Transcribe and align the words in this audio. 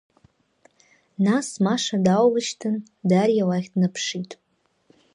Нас 1.25 1.47
Маша 1.65 1.97
дааулыжьҭын 2.05 2.75
Дариа 3.09 3.45
лахь 3.49 3.69
днаԥшит… 3.73 4.31